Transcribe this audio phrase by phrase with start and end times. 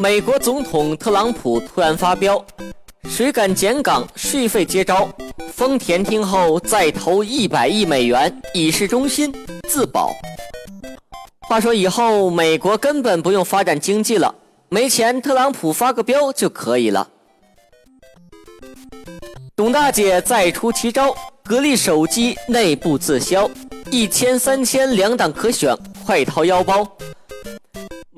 [0.00, 2.44] 美国总统特朗普突然发飙，
[3.08, 5.08] 谁敢减岗，税费接招。
[5.52, 9.34] 丰田听后再投一百亿美元以示忠心，
[9.68, 10.12] 自保。
[11.40, 14.32] 话说以后美国根本不用发展经济了，
[14.68, 17.08] 没钱特朗普发个飙就可以了。
[19.56, 23.50] 董大姐再出奇招，格力手机内部自销，
[23.90, 26.86] 一千三千两档可选，快掏腰包。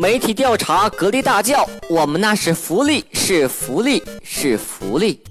[0.01, 5.23] 媒体调查，格力大叫：“我们那是福利，是福利，是福利。”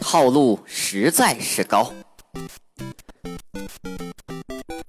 [0.00, 1.92] 套路实在是高。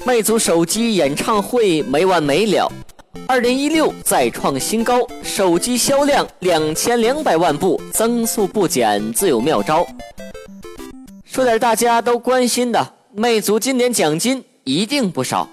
[0.03, 2.67] 魅族手机演唱会没完没了，
[3.27, 9.85] 二零一六再创新高，手机销量两千两百万部，增速不减，自有妙招。
[11.23, 15.47] 说点大家都关心的，魅族今年奖金一定不少。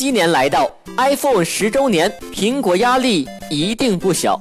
[0.00, 4.40] 今年来到 iPhone 十周年，苹果压力一定不小。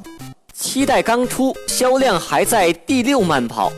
[0.54, 3.70] 七代刚出，销量还在第六慢跑，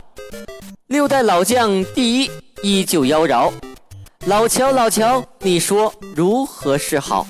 [0.86, 2.30] 六代老将第一
[2.62, 3.52] 依旧妖娆。
[4.26, 7.26] 老乔，老乔，你说如何是好？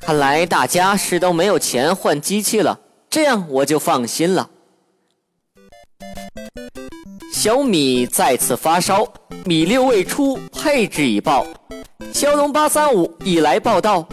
[0.00, 2.78] 看来大家是都没有钱换机器了。
[3.10, 4.48] 这样我就放心了。
[7.34, 9.04] 小米再次发烧，
[9.44, 11.44] 米六未出，配置已爆。
[12.12, 14.08] 骁龙八三五已来报道，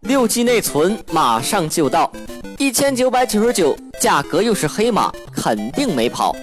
[0.00, 2.12] 六 G 内存马上就到，
[2.58, 6.36] 一千九百九十九，价格又是黑马，肯定没跑。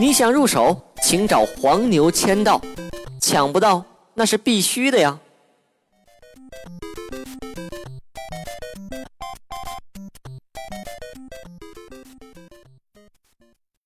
[0.00, 2.58] 你想入手，请找黄牛签到，
[3.20, 5.18] 抢不到那是必须的呀。